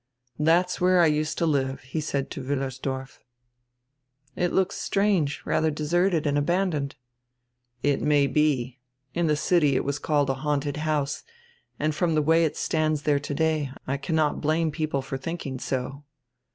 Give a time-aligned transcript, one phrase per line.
[0.39, 3.19] "That is where I used to live," he said to Wiillersdorf.
[4.35, 6.95] "It looks strange, radier deserted and abandoned."
[7.83, 8.79] "It may be.
[9.13, 11.21] In die city it was called a haunted house
[11.79, 16.03] and from die way it stands diere today I cannot blame people for diinking so."